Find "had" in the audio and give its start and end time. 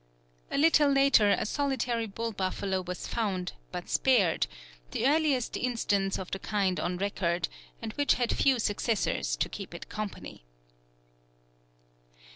8.15-8.35